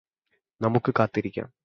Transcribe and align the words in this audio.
നമുക്കു 0.61 0.91
കാത്തിരിക്കാം 0.99 1.51